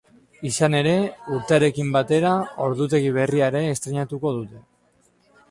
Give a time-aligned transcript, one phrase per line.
[0.49, 0.93] Izan ere,
[1.35, 2.31] urtearekin batera,
[2.69, 4.65] ordutegi berria ere estreinatuko dute.